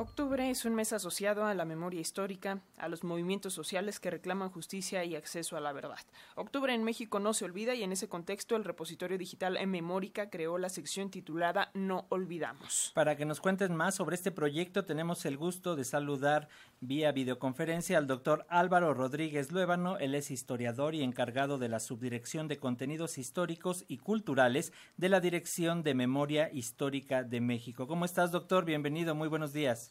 Octubre 0.00 0.48
es 0.48 0.64
un 0.64 0.76
mes 0.76 0.92
asociado 0.92 1.44
a 1.44 1.54
la 1.54 1.64
memoria 1.64 2.00
histórica, 2.00 2.60
a 2.76 2.86
los 2.86 3.02
movimientos 3.02 3.52
sociales 3.52 3.98
que 3.98 4.12
reclaman 4.12 4.48
justicia 4.48 5.04
y 5.04 5.16
acceso 5.16 5.56
a 5.56 5.60
la 5.60 5.72
verdad. 5.72 5.98
Octubre 6.36 6.72
en 6.72 6.84
México 6.84 7.18
no 7.18 7.34
se 7.34 7.44
olvida 7.44 7.74
y 7.74 7.82
en 7.82 7.90
ese 7.90 8.08
contexto 8.08 8.54
el 8.54 8.62
repositorio 8.62 9.18
digital 9.18 9.56
en 9.56 9.72
Memórica 9.72 10.30
creó 10.30 10.56
la 10.56 10.68
sección 10.68 11.10
titulada 11.10 11.72
No 11.74 12.06
Olvidamos. 12.10 12.92
Para 12.94 13.16
que 13.16 13.24
nos 13.24 13.40
cuenten 13.40 13.74
más 13.74 13.96
sobre 13.96 14.14
este 14.14 14.30
proyecto 14.30 14.84
tenemos 14.84 15.26
el 15.26 15.36
gusto 15.36 15.74
de 15.74 15.82
saludar 15.82 16.48
vía 16.80 17.10
videoconferencia 17.10 17.98
al 17.98 18.06
doctor 18.06 18.46
Álvaro 18.48 18.94
Rodríguez 18.94 19.50
Luébano. 19.50 19.98
Él 19.98 20.14
es 20.14 20.30
historiador 20.30 20.94
y 20.94 21.02
encargado 21.02 21.58
de 21.58 21.68
la 21.68 21.80
Subdirección 21.80 22.46
de 22.46 22.58
Contenidos 22.58 23.18
Históricos 23.18 23.84
y 23.88 23.98
Culturales 23.98 24.72
de 24.96 25.08
la 25.08 25.18
Dirección 25.18 25.82
de 25.82 25.94
Memoria 25.94 26.52
Histórica 26.52 27.24
de 27.24 27.40
México. 27.40 27.88
¿Cómo 27.88 28.04
estás, 28.04 28.30
doctor? 28.30 28.64
Bienvenido, 28.64 29.16
muy 29.16 29.26
buenos 29.26 29.52
días. 29.52 29.87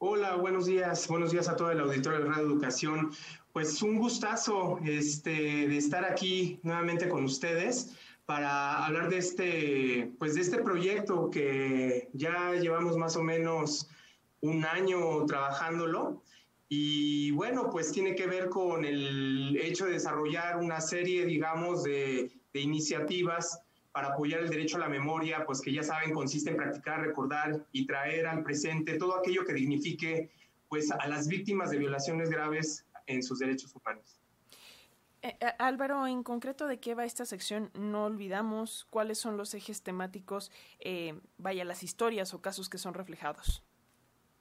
Hola, 0.00 0.36
buenos 0.36 0.66
días, 0.66 1.08
buenos 1.08 1.32
días 1.32 1.48
a 1.48 1.56
todo 1.56 1.72
el 1.72 1.80
auditorio 1.80 2.20
de 2.20 2.26
Radio 2.26 2.46
Educación. 2.46 3.10
Pues 3.52 3.82
un 3.82 3.98
gustazo 3.98 4.78
este, 4.84 5.32
de 5.66 5.76
estar 5.76 6.04
aquí 6.04 6.60
nuevamente 6.62 7.08
con 7.08 7.24
ustedes 7.24 7.96
para 8.24 8.86
hablar 8.86 9.10
de 9.10 9.18
este, 9.18 10.12
pues 10.20 10.36
de 10.36 10.42
este 10.42 10.62
proyecto 10.62 11.30
que 11.30 12.10
ya 12.12 12.54
llevamos 12.54 12.96
más 12.96 13.16
o 13.16 13.24
menos 13.24 13.88
un 14.40 14.64
año 14.64 15.26
trabajándolo. 15.26 16.22
Y 16.68 17.32
bueno, 17.32 17.68
pues 17.68 17.90
tiene 17.90 18.14
que 18.14 18.28
ver 18.28 18.50
con 18.50 18.84
el 18.84 19.58
hecho 19.60 19.86
de 19.86 19.94
desarrollar 19.94 20.58
una 20.58 20.80
serie, 20.80 21.26
digamos, 21.26 21.82
de, 21.82 22.30
de 22.52 22.60
iniciativas 22.60 23.62
para 23.98 24.14
apoyar 24.14 24.42
el 24.42 24.48
derecho 24.48 24.76
a 24.76 24.80
la 24.80 24.88
memoria, 24.88 25.44
pues 25.44 25.60
que 25.60 25.72
ya 25.72 25.82
saben 25.82 26.14
consiste 26.14 26.50
en 26.50 26.56
practicar, 26.56 27.00
recordar 27.00 27.66
y 27.72 27.84
traer 27.84 28.28
al 28.28 28.44
presente 28.44 28.96
todo 28.96 29.18
aquello 29.18 29.44
que 29.44 29.52
dignifique 29.52 30.30
pues 30.68 30.92
a 30.92 31.08
las 31.08 31.26
víctimas 31.26 31.70
de 31.70 31.78
violaciones 31.78 32.30
graves 32.30 32.86
en 33.08 33.24
sus 33.24 33.40
derechos 33.40 33.74
humanos. 33.74 34.20
Eh, 35.22 35.36
eh, 35.40 35.46
Álvaro, 35.58 36.06
en 36.06 36.22
concreto, 36.22 36.68
¿de 36.68 36.78
qué 36.78 36.94
va 36.94 37.04
esta 37.04 37.26
sección? 37.26 37.72
No 37.74 38.04
olvidamos 38.04 38.86
cuáles 38.88 39.18
son 39.18 39.36
los 39.36 39.52
ejes 39.54 39.82
temáticos, 39.82 40.52
eh, 40.78 41.18
vaya, 41.36 41.64
las 41.64 41.82
historias 41.82 42.34
o 42.34 42.40
casos 42.40 42.68
que 42.68 42.78
son 42.78 42.94
reflejados. 42.94 43.64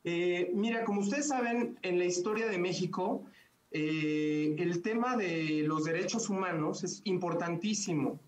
mira, 0.04 0.86
como 0.86 1.02
ustedes 1.02 1.30
saben, 1.30 1.80
en 1.82 1.98
la 1.98 2.06
historia 2.06 2.46
de 2.46 2.60
México, 2.60 3.26
el 3.72 4.82
tema 4.84 5.18
de 5.18 5.64
los 5.66 5.84
derechos 5.86 6.30
humanos 6.30 6.84
es 6.84 7.02
importantísimo 7.06 8.20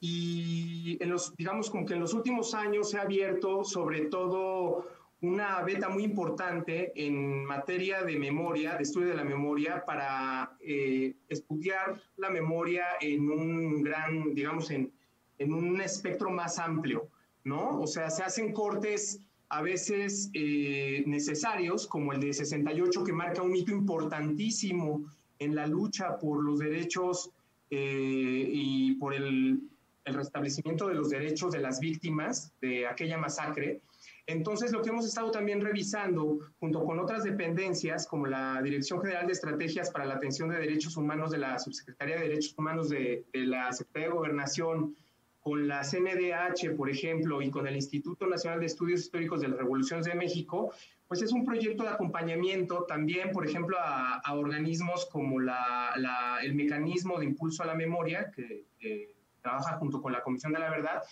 y 0.00 0.98
en 1.00 1.10
los, 1.10 1.34
digamos, 1.36 1.70
como 1.70 1.86
que 1.86 1.94
en 1.94 2.00
los 2.00 2.14
últimos 2.14 2.54
años 2.54 2.90
se 2.90 2.98
ha 2.98 3.02
abierto 3.02 3.64
sobre 3.64 4.02
todo 4.06 4.86
una 5.22 5.62
beta 5.62 5.88
muy 5.88 6.04
importante 6.04 6.92
en 6.94 7.44
materia 7.44 8.02
de 8.02 8.18
memoria, 8.18 8.76
de 8.76 8.82
estudio 8.82 9.08
de 9.08 9.14
la 9.14 9.24
memoria, 9.24 9.84
para 9.84 10.56
eh, 10.60 11.14
estudiar 11.28 12.00
la 12.16 12.30
memoria 12.30 12.84
en 13.00 13.30
un 13.30 13.82
gran, 13.82 14.34
digamos, 14.34 14.70
en, 14.70 14.92
en, 15.38 15.54
un 15.54 15.80
espectro 15.80 16.30
más 16.30 16.58
amplio, 16.58 17.08
¿no? 17.44 17.80
O 17.80 17.86
sea, 17.86 18.10
se 18.10 18.22
hacen 18.22 18.52
cortes 18.52 19.20
a 19.48 19.62
veces 19.62 20.30
eh, 20.34 21.04
necesarios, 21.06 21.86
como 21.86 22.12
el 22.12 22.20
de 22.20 22.32
68, 22.32 23.04
que 23.04 23.12
marca 23.12 23.42
un 23.42 23.54
hito 23.54 23.72
importantísimo 23.72 25.04
en 25.38 25.54
la 25.54 25.66
lucha 25.66 26.18
por 26.18 26.42
los 26.42 26.58
derechos 26.58 27.30
eh, 27.70 28.48
y 28.52 28.94
por 28.94 29.14
el 29.14 29.60
el 30.06 30.14
restablecimiento 30.14 30.88
de 30.88 30.94
los 30.94 31.10
derechos 31.10 31.52
de 31.52 31.60
las 31.60 31.80
víctimas 31.80 32.52
de 32.60 32.86
aquella 32.86 33.18
masacre. 33.18 33.82
Entonces, 34.28 34.72
lo 34.72 34.80
que 34.82 34.90
hemos 34.90 35.04
estado 35.04 35.30
también 35.30 35.60
revisando, 35.60 36.38
junto 36.58 36.84
con 36.84 36.98
otras 36.98 37.24
dependencias, 37.24 38.06
como 38.06 38.26
la 38.26 38.62
Dirección 38.62 39.00
General 39.00 39.26
de 39.26 39.32
Estrategias 39.32 39.90
para 39.90 40.04
la 40.04 40.14
Atención 40.14 40.48
de 40.48 40.58
Derechos 40.58 40.96
Humanos 40.96 41.32
de 41.32 41.38
la 41.38 41.58
Subsecretaría 41.58 42.16
de 42.16 42.28
Derechos 42.28 42.54
Humanos 42.56 42.88
de, 42.88 43.24
la 43.32 43.72
Secretaría 43.72 44.08
de 44.08 44.14
Gobernación, 44.14 44.96
con 45.40 45.68
la 45.68 45.82
CNDH, 45.82 46.76
por 46.76 46.90
ejemplo, 46.90 47.40
y 47.42 47.50
con 47.50 47.68
el 47.68 47.76
Instituto 47.76 48.26
Nacional 48.26 48.58
de 48.58 48.66
Estudios 48.66 49.00
Históricos 49.00 49.40
de 49.40 49.48
las 49.48 49.58
Revoluciones 49.58 50.06
de 50.06 50.14
México, 50.14 50.72
pues 51.06 51.22
es 51.22 51.30
un 51.30 51.44
proyecto 51.44 51.84
de 51.84 51.90
acompañamiento 51.90 52.82
también, 52.82 53.30
por 53.30 53.46
ejemplo, 53.46 53.76
a, 53.80 54.20
organismos 54.34 55.06
como 55.06 55.38
la, 55.38 56.40
el 56.42 56.54
Mecanismo 56.54 57.18
de 57.20 57.26
Impulso 57.26 57.62
a 57.62 57.66
la 57.66 57.74
Memoria, 57.76 58.32
que 58.34 59.15
trabaja 59.46 59.78
junto 59.78 60.02
con 60.02 60.12
la 60.12 60.22
Comisión 60.22 60.52
de 60.52 60.58
la 60.58 60.70
Verdad. 60.70 61.02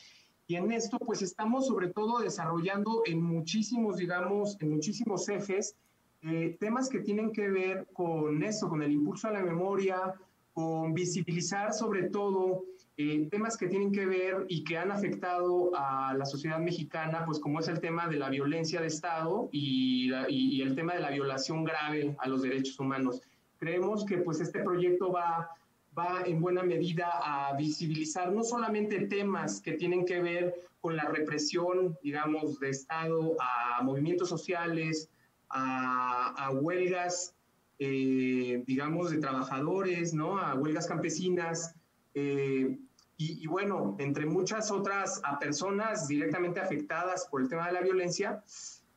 Y 0.46 0.56
en 0.56 0.72
esto, 0.72 0.98
pues 0.98 1.22
estamos 1.22 1.68
sobre 1.68 1.88
todo 1.88 2.18
desarrollando 2.18 3.02
en 3.06 3.22
muchísimos, 3.22 3.96
digamos, 3.96 4.56
en 4.60 4.72
muchísimos 4.72 5.28
ejes, 5.28 5.76
eh, 6.22 6.56
temas 6.58 6.88
que 6.88 6.98
tienen 6.98 7.30
que 7.32 7.48
ver 7.48 7.86
con 7.92 8.42
eso, 8.42 8.68
con 8.68 8.82
el 8.82 8.90
impulso 8.90 9.28
a 9.28 9.30
la 9.30 9.42
memoria, 9.42 10.14
con 10.52 10.94
visibilizar 10.94 11.72
sobre 11.72 12.04
todo 12.10 12.64
eh, 12.96 13.28
temas 13.30 13.56
que 13.56 13.68
tienen 13.68 13.92
que 13.92 14.06
ver 14.06 14.46
y 14.48 14.64
que 14.64 14.78
han 14.78 14.90
afectado 14.90 15.70
a 15.74 16.14
la 16.14 16.26
sociedad 16.26 16.58
mexicana, 16.58 17.24
pues 17.24 17.38
como 17.38 17.60
es 17.60 17.68
el 17.68 17.80
tema 17.80 18.08
de 18.08 18.16
la 18.16 18.30
violencia 18.30 18.80
de 18.80 18.88
Estado 18.88 19.48
y, 19.52 20.12
y, 20.28 20.56
y 20.56 20.62
el 20.62 20.74
tema 20.74 20.94
de 20.94 21.00
la 21.00 21.10
violación 21.10 21.64
grave 21.64 22.14
a 22.18 22.28
los 22.28 22.42
derechos 22.42 22.78
humanos. 22.78 23.22
Creemos 23.58 24.04
que 24.04 24.18
pues 24.18 24.40
este 24.40 24.60
proyecto 24.60 25.12
va 25.12 25.50
va 25.96 26.22
en 26.26 26.40
buena 26.40 26.62
medida 26.62 27.10
a 27.22 27.56
visibilizar 27.56 28.32
no 28.32 28.42
solamente 28.42 29.06
temas 29.06 29.60
que 29.60 29.72
tienen 29.72 30.04
que 30.04 30.20
ver 30.20 30.54
con 30.80 30.96
la 30.96 31.04
represión, 31.04 31.96
digamos, 32.02 32.60
de 32.60 32.70
Estado 32.70 33.36
a 33.40 33.82
movimientos 33.82 34.28
sociales, 34.28 35.08
a, 35.48 36.50
huelgas, 36.52 37.34
eh, 37.78 38.62
digamos, 38.66 39.10
de 39.10 39.18
trabajadores, 39.18 40.12
¿no? 40.12 40.38
A 40.38 40.54
huelgas 40.54 40.86
campesinas. 40.86 41.74
Eh, 42.14 42.78
y, 43.16 43.44
y, 43.44 43.46
bueno, 43.46 43.96
entre 43.98 44.26
muchas 44.26 44.70
otras 44.70 45.20
a 45.24 45.38
personas 45.38 46.08
directamente 46.08 46.60
afectadas 46.60 47.28
por 47.30 47.40
el 47.42 47.48
tema 47.48 47.68
de 47.68 47.72
la 47.72 47.80
violencia, 47.80 48.42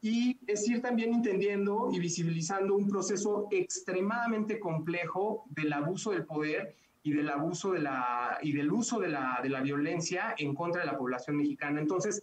y 0.02 0.38
es 0.48 0.68
ir 0.68 0.82
también 0.82 1.14
entendiendo 1.14 1.90
y 1.92 2.00
visibilizando 2.00 2.76
un 2.76 2.88
proceso 2.88 3.48
extremadamente 3.52 4.60
complejo 4.60 5.46
del 5.50 5.74
abuso 5.74 6.12
del 6.12 6.26
poder 6.26 6.76
y 7.08 7.14
del 7.14 7.30
abuso 7.30 7.72
de 7.72 7.80
la, 7.80 8.38
y 8.42 8.52
del 8.52 8.70
uso 8.70 9.00
de 9.00 9.08
la, 9.08 9.40
de 9.42 9.48
la 9.48 9.62
violencia 9.62 10.36
en 10.38 10.54
contra 10.54 10.82
de 10.82 10.88
la 10.88 10.98
población 10.98 11.38
mexicana. 11.38 11.80
Entonces, 11.80 12.22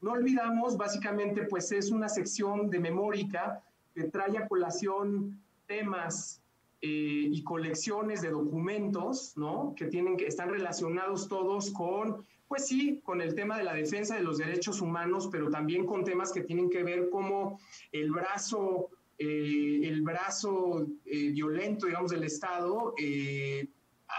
no 0.00 0.10
olvidamos, 0.10 0.76
básicamente, 0.76 1.44
pues 1.44 1.70
es 1.70 1.92
una 1.92 2.08
sección 2.08 2.68
de 2.68 2.80
memórica 2.80 3.62
que 3.94 4.04
trae 4.04 4.36
a 4.36 4.48
colación 4.48 5.40
temas 5.66 6.42
eh, 6.82 7.28
y 7.30 7.44
colecciones 7.44 8.22
de 8.22 8.30
documentos, 8.30 9.34
¿no? 9.36 9.72
Que 9.76 9.86
tienen 9.86 10.16
que 10.16 10.26
están 10.26 10.50
relacionados 10.50 11.28
todos 11.28 11.70
con, 11.70 12.26
pues 12.48 12.66
sí, 12.66 13.00
con 13.04 13.20
el 13.20 13.36
tema 13.36 13.56
de 13.56 13.62
la 13.62 13.72
defensa 13.72 14.16
de 14.16 14.24
los 14.24 14.38
derechos 14.38 14.80
humanos, 14.80 15.28
pero 15.30 15.48
también 15.48 15.86
con 15.86 16.02
temas 16.02 16.32
que 16.32 16.40
tienen 16.40 16.70
que 16.70 16.82
ver 16.82 17.08
como 17.08 17.60
el 17.92 18.10
brazo, 18.10 18.90
eh, 19.16 19.78
el 19.84 20.02
brazo 20.02 20.88
eh, 21.04 21.30
violento, 21.30 21.86
digamos, 21.86 22.10
del 22.10 22.24
Estado 22.24 22.94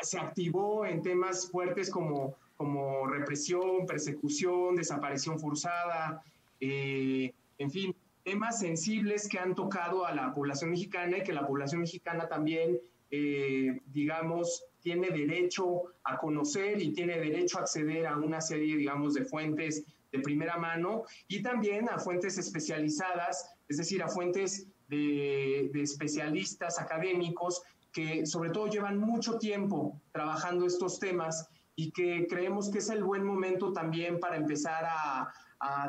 se 0.02 0.20
activó 0.20 0.86
en 0.86 1.02
temas 1.02 1.50
fuertes 1.50 1.90
como, 1.90 2.36
como 2.58 3.08
represión, 3.08 3.86
persecución, 3.86 4.76
desaparición 4.76 5.40
forzada, 5.40 6.24
eh, 6.60 7.34
en 7.58 7.72
fin, 7.72 7.96
temas 8.24 8.60
sensibles 8.60 9.28
que 9.28 9.40
han 9.40 9.56
tocado 9.56 10.06
a 10.06 10.14
la 10.14 10.34
población 10.34 10.72
mexicana 10.72 11.18
y 11.18 11.24
que 11.24 11.34
la 11.34 11.46
población 11.46 11.82
mexicana 11.82 12.28
también, 12.28 12.80
eh, 13.12 13.80
digamos, 13.94 14.64
tiene 14.82 15.10
derecho 15.10 15.84
a 16.04 16.18
conocer 16.18 16.82
y 16.82 16.92
tiene 16.92 17.20
derecho 17.20 17.58
a 17.58 17.62
acceder 17.62 18.08
a 18.08 18.18
una 18.18 18.42
serie, 18.42 18.78
digamos, 18.78 19.14
de 19.14 19.26
fuentes 19.26 19.84
de 20.12 20.20
primera 20.20 20.58
mano 20.58 21.04
y 21.28 21.42
también 21.42 21.90
a 21.90 22.00
fuentes 22.00 22.38
especializadas, 22.38 23.50
es 23.68 23.78
decir, 23.78 24.02
a 24.02 24.08
fuentes 24.08 24.68
de, 24.88 25.70
de 25.74 25.82
especialistas 25.82 26.80
académicos 26.80 27.64
que 27.96 28.26
sobre 28.26 28.50
todo 28.50 28.68
llevan 28.68 28.98
mucho 28.98 29.38
tiempo 29.38 30.02
trabajando 30.12 30.66
estos 30.68 31.00
temas 31.00 31.48
y 31.78 31.92
que 31.92 32.28
creemos 32.28 32.70
que 32.70 32.80
es 32.80 32.90
el 32.90 33.02
buen 33.06 33.24
momento 33.24 33.72
también 33.72 34.20
para 34.20 34.36
empezar 34.36 34.84
a, 34.86 35.32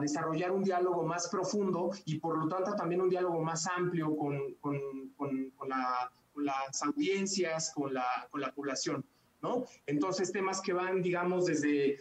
desarrollar 0.01 0.53
un 0.53 0.63
diálogo 0.63 1.05
más 1.05 1.29
profundo 1.29 1.91
y 2.07 2.19
por 2.19 2.39
lo 2.39 2.49
tanto 2.49 2.75
también 2.77 3.03
un 3.03 3.11
diálogo 3.11 3.43
más 3.43 3.67
amplio 3.67 4.17
con, 4.17 4.39
las 6.37 6.83
audiencias, 6.83 7.73
con 7.75 7.93
la, 7.93 8.53
población, 8.55 9.05
¿no? 9.43 9.65
Entonces 9.85 10.33
temas 10.33 10.63
que 10.63 10.73
van, 10.73 11.03
digamos, 11.03 11.45
desde 11.45 11.99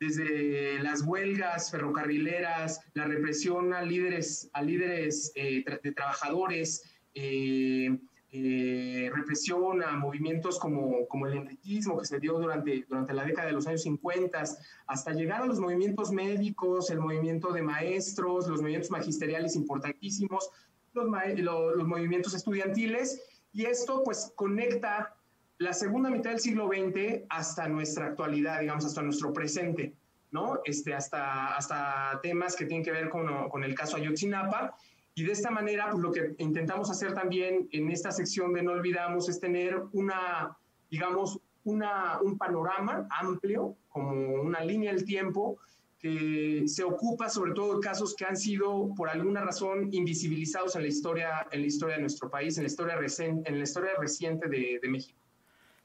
desde 0.00 0.80
las 0.80 1.02
huelgas 1.02 1.70
ferrocarrileras, 1.70 2.80
la 2.92 3.06
represión 3.06 3.72
a 3.72 3.80
líderes, 3.80 4.50
a 4.52 4.60
líderes 4.60 5.32
eh, 5.34 5.64
de 5.82 5.92
trabajadores, 5.92 6.82
eh, 7.14 7.96
eh, 8.36 9.12
represión 9.14 9.80
a 9.84 9.92
movimientos 9.96 10.58
como, 10.58 11.06
como 11.06 11.28
el 11.28 11.34
enriquismo 11.34 11.96
que 11.96 12.04
se 12.04 12.18
dio 12.18 12.32
durante, 12.32 12.84
durante 12.88 13.14
la 13.14 13.24
década 13.24 13.46
de 13.46 13.52
los 13.52 13.68
años 13.68 13.82
50, 13.82 14.42
hasta 14.88 15.12
llegar 15.12 15.42
a 15.42 15.46
los 15.46 15.60
movimientos 15.60 16.10
médicos, 16.10 16.90
el 16.90 16.98
movimiento 16.98 17.52
de 17.52 17.62
maestros, 17.62 18.48
los 18.48 18.60
movimientos 18.60 18.90
magisteriales 18.90 19.54
importantísimos, 19.54 20.50
los, 20.94 21.06
los 21.06 21.86
movimientos 21.86 22.34
estudiantiles 22.34 23.22
y 23.52 23.66
esto 23.66 24.02
pues 24.02 24.32
conecta 24.34 25.14
la 25.58 25.72
segunda 25.72 26.10
mitad 26.10 26.30
del 26.30 26.40
siglo 26.40 26.66
XX 26.66 27.26
hasta 27.28 27.68
nuestra 27.68 28.06
actualidad, 28.06 28.58
digamos, 28.58 28.84
hasta 28.84 29.00
nuestro 29.00 29.32
presente, 29.32 29.94
¿no? 30.32 30.58
Este, 30.64 30.92
hasta, 30.92 31.54
hasta 31.54 32.18
temas 32.20 32.56
que 32.56 32.66
tienen 32.66 32.84
que 32.84 32.90
ver 32.90 33.10
con, 33.10 33.48
con 33.48 33.62
el 33.62 33.76
caso 33.76 33.96
Ayotzinapa. 33.96 34.76
Y 35.16 35.22
de 35.22 35.32
esta 35.32 35.50
manera, 35.50 35.90
pues 35.90 36.02
lo 36.02 36.10
que 36.10 36.34
intentamos 36.38 36.90
hacer 36.90 37.14
también 37.14 37.68
en 37.70 37.90
esta 37.90 38.10
sección 38.10 38.52
de 38.52 38.62
No 38.62 38.72
Olvidamos 38.72 39.28
es 39.28 39.38
tener 39.38 39.80
una, 39.92 40.56
digamos, 40.90 41.38
una, 41.62 42.20
un 42.20 42.36
panorama 42.36 43.06
amplio, 43.10 43.76
como 43.88 44.10
una 44.42 44.64
línea 44.64 44.92
del 44.92 45.04
tiempo, 45.04 45.58
que 46.00 46.64
se 46.66 46.82
ocupa 46.82 47.30
sobre 47.30 47.52
todo 47.52 47.76
de 47.76 47.80
casos 47.80 48.14
que 48.14 48.24
han 48.24 48.36
sido 48.36 48.92
por 48.94 49.08
alguna 49.08 49.40
razón 49.40 49.88
invisibilizados 49.92 50.76
en 50.76 50.82
la 50.82 50.88
historia, 50.88 51.46
en 51.50 51.60
la 51.60 51.66
historia 51.66 51.94
de 51.94 52.02
nuestro 52.02 52.28
país, 52.28 52.58
en 52.58 52.64
la 52.64 52.68
historia, 52.68 52.96
reciente, 52.96 53.48
en 53.48 53.58
la 53.58 53.64
historia 53.64 53.90
reciente 53.98 54.48
de, 54.48 54.80
de 54.82 54.88
México. 54.88 55.18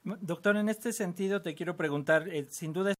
Doctor, 0.03 0.57
en 0.57 0.69
este 0.69 0.91
sentido 0.91 1.41
te 1.41 1.53
quiero 1.53 1.77
preguntar, 1.77 2.27
eh, 2.29 2.47
sin 2.49 2.73
duda 2.73 2.93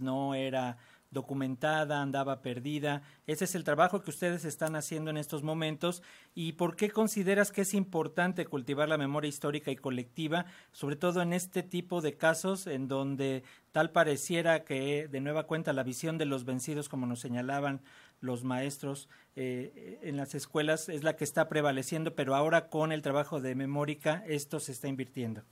no 0.00 0.34
era 0.34 0.78
documentada, 1.12 2.02
andaba 2.02 2.42
perdida. 2.42 3.02
Ese 3.26 3.44
es 3.44 3.54
el 3.54 3.64
trabajo 3.64 4.02
que 4.02 4.10
ustedes 4.10 4.44
están 4.44 4.74
haciendo 4.74 5.10
en 5.10 5.16
estos 5.16 5.42
momentos. 5.42 6.02
¿Y 6.34 6.52
por 6.52 6.74
qué 6.74 6.90
consideras 6.90 7.52
que 7.52 7.60
es 7.60 7.74
importante 7.74 8.46
cultivar 8.46 8.88
la 8.88 8.98
memoria 8.98 9.28
histórica 9.28 9.70
y 9.70 9.76
colectiva, 9.76 10.46
sobre 10.72 10.96
todo 10.96 11.22
en 11.22 11.32
este 11.32 11.62
tipo 11.62 12.00
de 12.00 12.16
casos 12.16 12.66
en 12.66 12.88
donde 12.88 13.44
tal 13.70 13.90
pareciera 13.90 14.64
que 14.64 15.06
de 15.08 15.20
nueva 15.20 15.44
cuenta 15.44 15.72
la 15.72 15.82
visión 15.82 16.18
de 16.18 16.26
los 16.26 16.44
vencidos, 16.44 16.88
como 16.88 17.06
nos 17.06 17.20
señalaban 17.20 17.82
los 18.20 18.44
maestros 18.44 19.08
eh, 19.36 19.98
en 20.02 20.16
las 20.16 20.34
escuelas, 20.34 20.88
es 20.88 21.04
la 21.04 21.16
que 21.16 21.24
está 21.24 21.48
prevaleciendo, 21.48 22.14
pero 22.14 22.34
ahora 22.34 22.68
con 22.68 22.92
el 22.92 23.02
trabajo 23.02 23.40
de 23.40 23.54
Memórica 23.54 24.24
esto 24.26 24.60
se 24.60 24.72
está 24.72 24.88
invirtiendo? 24.88 25.42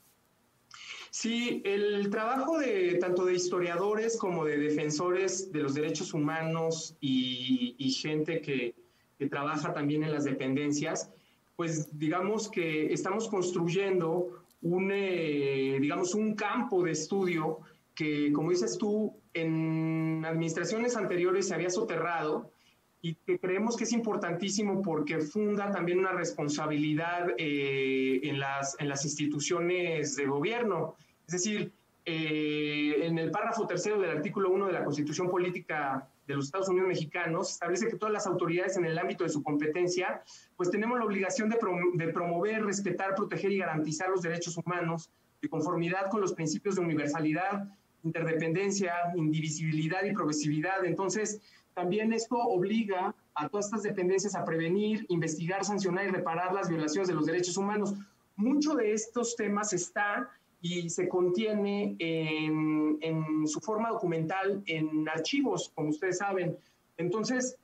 Sí, 1.10 1.60
el 1.64 2.08
trabajo 2.08 2.58
de 2.58 2.96
tanto 3.00 3.24
de 3.24 3.34
historiadores 3.34 4.16
como 4.16 4.44
de 4.44 4.58
defensores 4.58 5.50
de 5.50 5.60
los 5.60 5.74
derechos 5.74 6.14
humanos 6.14 6.96
y, 7.00 7.90
gente 8.00 8.40
que, 8.40 8.74
trabaja 9.28 9.74
también 9.74 10.02
en 10.02 10.12
las 10.12 10.24
dependencias, 10.24 11.10
pues 11.54 11.98
digamos 11.98 12.48
que 12.48 12.90
estamos 12.90 13.28
construyendo 13.28 14.44
un, 14.62 14.90
eh, 14.90 15.76
digamos, 15.78 16.14
un 16.14 16.34
campo 16.34 16.82
de 16.82 16.92
estudio 16.92 17.58
que, 17.94 18.32
como 18.32 18.48
dices 18.48 18.78
tú, 18.78 19.14
en 19.34 20.24
administraciones 20.24 20.96
anteriores 20.96 21.48
se 21.48 21.54
había 21.54 21.68
soterrado 21.68 22.50
y 23.02 23.14
que 23.14 23.38
creemos 23.38 23.76
que 23.76 23.84
es 23.84 23.92
importantísimo 23.92 24.82
porque 24.82 25.20
funda 25.20 25.70
también 25.70 25.98
una 25.98 26.12
responsabilidad 26.12 27.28
eh, 27.38 28.20
en, 28.24 28.38
las, 28.38 28.76
en 28.78 28.88
las 28.88 29.04
instituciones 29.04 30.16
de 30.16 30.26
gobierno. 30.26 30.96
Es 31.26 31.32
decir, 31.32 31.72
eh, 32.04 33.06
en 33.06 33.18
el 33.18 33.30
párrafo 33.30 33.66
tercero 33.66 34.00
del 34.00 34.10
artículo 34.10 34.50
1 34.50 34.66
de 34.66 34.72
la 34.72 34.84
Constitución 34.84 35.28
Política 35.28 36.08
de 36.26 36.34
los 36.34 36.46
Estados 36.46 36.68
Unidos 36.68 36.88
Mexicanos 36.88 37.50
establece 37.50 37.88
que 37.88 37.96
todas 37.96 38.12
las 38.12 38.26
autoridades 38.26 38.76
en 38.76 38.84
el 38.84 38.98
ámbito 38.98 39.24
de 39.24 39.30
su 39.30 39.42
competencia, 39.42 40.22
pues 40.56 40.70
tenemos 40.70 40.98
la 40.98 41.04
obligación 41.04 41.48
de, 41.48 41.58
de 41.94 42.12
promover, 42.12 42.64
respetar, 42.64 43.14
proteger 43.14 43.52
y 43.52 43.58
garantizar 43.58 44.10
los 44.10 44.22
derechos 44.22 44.56
humanos 44.58 45.10
de 45.40 45.48
conformidad 45.48 46.10
con 46.10 46.20
los 46.20 46.34
principios 46.34 46.76
de 46.76 46.82
universalidad, 46.82 47.68
interdependencia, 48.02 48.94
indivisibilidad 49.14 50.04
y 50.04 50.12
progresividad. 50.12 50.84
Entonces, 50.84 51.40
también 51.80 52.12
esto 52.12 52.36
obliga 52.36 53.14
a 53.34 53.48
todas 53.48 53.64
estas 53.66 53.82
dependencias 53.82 54.34
a 54.34 54.44
prevenir, 54.44 55.06
investigar, 55.08 55.64
sancionar 55.64 56.04
y 56.04 56.10
reparar 56.10 56.52
las 56.52 56.68
violaciones 56.68 57.08
de 57.08 57.14
los 57.14 57.24
derechos 57.24 57.56
humanos. 57.56 57.94
Mucho 58.36 58.74
de 58.74 58.92
estos 58.92 59.34
temas 59.34 59.72
está 59.72 60.28
y 60.60 60.90
se 60.90 61.08
contiene 61.08 61.96
en, 61.98 62.98
en, 63.00 63.48
su 63.48 63.60
forma 63.60 63.88
documental 63.88 64.62
en 64.66 65.08
archivos, 65.08 65.72
como 65.74 65.88
ustedes 65.88 66.18
saben. 66.18 66.54
Entonces, 66.98 67.56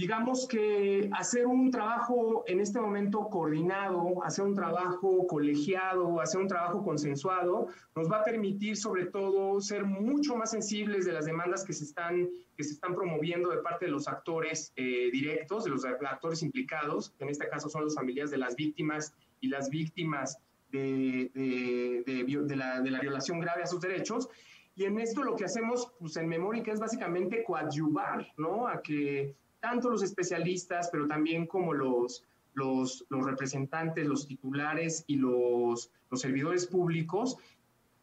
digamos 0.00 0.48
que 0.48 1.10
hacer 1.12 1.46
un 1.46 1.70
trabajo 1.70 2.42
en 2.46 2.58
este 2.58 2.80
momento 2.80 3.28
coordinado, 3.28 4.24
hacer 4.24 4.46
un 4.46 4.54
trabajo 4.54 5.26
colegiado, 5.26 6.22
hacer 6.22 6.40
un 6.40 6.48
trabajo 6.48 6.82
consensuado, 6.82 7.66
nos 7.94 8.10
va 8.10 8.20
a 8.20 8.24
permitir 8.24 8.78
sobre 8.78 9.06
todo 9.06 9.60
ser 9.60 9.84
mucho 9.84 10.36
más 10.36 10.52
sensibles 10.52 11.04
de 11.04 11.12
las 11.12 11.26
demandas 11.26 11.64
que 11.64 11.74
se 11.74 11.84
están, 11.84 12.30
que 12.56 12.64
se 12.64 12.72
están 12.72 12.94
promoviendo 12.94 13.50
de 13.50 13.58
parte 13.58 13.84
de 13.84 13.90
los 13.90 14.08
actores 14.08 14.72
eh, 14.74 15.10
directos, 15.12 15.64
de 15.64 15.70
los 15.70 15.84
actores 15.84 16.42
implicados, 16.42 17.10
que 17.18 17.24
en 17.24 17.30
este 17.30 17.46
caso 17.50 17.68
son 17.68 17.84
los 17.84 17.94
familiares 17.94 18.30
de 18.30 18.38
las 18.38 18.56
víctimas 18.56 19.12
y 19.40 19.48
las 19.48 19.68
víctimas 19.68 20.38
de, 20.72 21.30
de, 21.34 22.56
la, 22.56 22.80
de 22.80 22.90
la 22.90 23.00
violación 23.00 23.38
grave 23.38 23.64
a 23.64 23.66
sus 23.66 23.82
derechos. 23.82 24.30
Y 24.76 24.84
en 24.84 24.98
esto 24.98 25.22
lo 25.22 25.36
que 25.36 25.44
hacemos, 25.44 25.92
pues 25.98 26.16
en 26.16 26.26
memoria, 26.26 26.62
que 26.62 26.70
es 26.70 26.80
básicamente 26.80 27.44
coadyuvar, 27.44 28.26
¿no? 28.38 28.66
A 28.66 28.80
que 28.80 29.34
tanto 29.60 29.90
los 29.90 30.02
especialistas, 30.02 30.88
pero 30.90 31.06
también 31.06 31.46
como 31.46 31.72
los, 31.72 32.24
los, 32.54 33.04
representantes, 33.10 34.06
los 34.06 34.26
titulares 34.26 35.04
y 35.06 35.16
los, 35.16 35.90
los 36.10 36.20
servidores 36.20 36.66
públicos, 36.66 37.36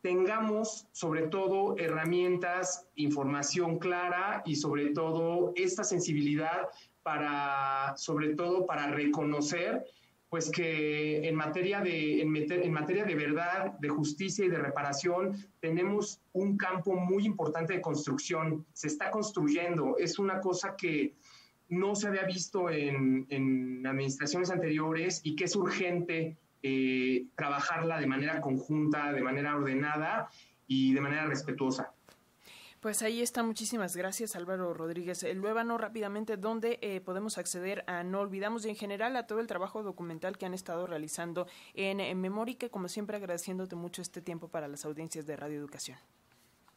tengamos 0.02 0.88
sobre 0.92 1.28
todo 1.28 1.76
herramientas, 1.78 2.88
información 2.96 3.80
clara 3.80 4.44
y 4.46 4.56
sobre 4.56 4.92
todo 4.92 5.54
esta 5.56 5.84
sensibilidad 5.84 6.70
para, 7.04 7.96
sobre 7.98 8.36
todo 8.36 8.66
para 8.66 8.88
reconocer 8.88 9.86
pues 10.30 10.52
que 10.52 11.28
en 11.28 11.36
materia 11.36 11.80
de, 11.80 12.22
en, 12.22 12.36
en, 12.36 12.74
materia 12.74 13.06
de 13.06 13.16
verdad, 13.16 13.80
de 13.80 13.88
justicia 13.88 14.46
y 14.46 14.50
de 14.50 14.58
reparación, 14.58 15.38
tenemos 15.62 16.22
un 16.34 16.58
campo 16.58 16.96
muy 16.96 17.26
importante 17.26 17.74
de 17.74 17.82
construcción. 17.82 18.66
Se 18.74 18.88
está 18.88 19.10
construyendo. 19.10 19.96
Es 19.98 20.20
una 20.20 20.42
cosa 20.42 20.76
que, 20.76 21.16
no 21.70 21.96
se 21.96 22.08
había 22.08 22.24
visto 22.24 22.70
en, 22.70 23.86
administraciones 23.86 24.52
anteriores 24.52 25.22
y 25.24 25.36
que 25.36 25.46
es 25.46 25.56
urgente 25.56 26.38
eh, 26.64 27.26
trabajarla 27.36 28.00
de 28.00 28.08
manera 28.08 28.42
conjunta, 28.42 29.12
de 29.14 29.22
manera 29.22 29.56
ordenada 29.56 30.30
y 30.68 30.94
de 30.94 31.02
manera 31.02 31.26
respetuosa. 31.26 31.94
Pues 32.80 33.02
ahí 33.02 33.22
está, 33.22 33.42
muchísimas 33.42 33.96
gracias 33.96 34.36
Álvaro 34.36 34.74
Rodríguez 34.74 35.24
el 35.24 35.40
Luébano. 35.40 35.78
Rápidamente, 35.78 36.38
¿dónde 36.38 36.78
eh, 36.82 37.02
podemos 37.02 37.38
acceder 37.38 37.84
a 37.88 38.04
No 38.04 38.20
Olvidamos 38.20 38.66
y 38.66 38.70
en 38.70 38.76
general 38.76 39.16
a 39.16 39.26
todo 39.26 39.40
el 39.40 39.48
trabajo 39.48 39.82
documental 39.82 40.38
que 40.38 40.46
han 40.46 40.54
estado 40.54 40.86
realizando 40.86 41.48
en, 41.74 42.00
en 42.00 42.22
Memórica? 42.22 42.70
Como 42.70 42.88
siempre, 42.88 43.18
agradeciéndote 43.18 43.76
mucho 43.76 44.02
este 44.02 44.22
tiempo 44.22 44.48
para 44.50 44.68
las 44.68 44.86
audiencias 44.86 45.26
de 45.26 45.36
Radio 45.36 45.58
Educación. 45.58 45.98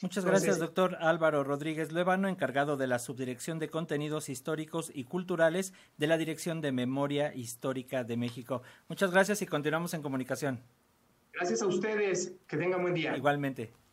Muchas 0.01 0.25
gracias, 0.25 0.59
doctor 0.59 0.97
Álvaro 1.01 1.45
Rodríguez 1.45 1.93
Luevano, 1.93 2.29
encargado 2.29 2.77
de 2.77 2.87
la 2.87 2.99
Subdirección 2.99 3.59
de 3.59 3.69
Contenidos 3.69 4.29
Históricos 4.31 4.91
y 4.95 5.05
Culturales 5.05 5.75
de 5.99 6.07
la 6.07 6.17
Dirección 6.17 6.63
de 6.63 6.73
Memoria 6.73 7.35
Histórica 7.35 8.03
de 8.03 8.17
México. 8.17 8.63
Muchas 8.89 9.11
gracias 9.11 9.43
y 9.43 9.47
continuamos 9.47 9.93
en 9.95 10.03
comunicación. 10.03 10.61
Gracias 11.33 11.63
a 11.63 11.67
ustedes. 11.67 12.33
Que 12.47 12.57
tengan 12.57 12.83
buen 12.83 12.95
día. 12.95 13.17
Igualmente. 13.17 13.84